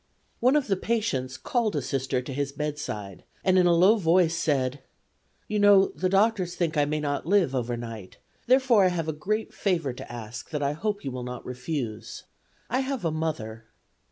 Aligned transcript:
One 0.39 0.55
of 0.55 0.65
the 0.65 0.77
patients 0.77 1.37
called 1.37 1.75
a 1.75 1.81
Sister 1.83 2.23
to 2.23 2.33
his 2.33 2.51
bedside 2.53 3.23
and 3.43 3.59
in 3.59 3.67
a 3.67 3.71
low 3.75 3.97
voice 3.97 4.35
said: 4.35 4.81
"You 5.47 5.59
know 5.59 5.89
the 5.89 6.09
doctors 6.09 6.55
think 6.55 6.75
I 6.75 6.85
may 6.85 6.99
not 6.99 7.27
live 7.27 7.53
over 7.53 7.77
night, 7.77 8.17
therefore 8.47 8.85
I 8.85 8.89
have 8.89 9.07
a 9.07 9.13
great 9.13 9.53
favor 9.53 9.93
to 9.93 10.11
ask 10.11 10.49
that 10.49 10.63
I 10.63 10.71
hope 10.73 11.03
you 11.05 11.11
will 11.11 11.21
not 11.23 11.45
refuse. 11.45 12.23
I 12.67 12.79
have 12.79 13.05
a 13.05 13.11
mother." 13.11 13.65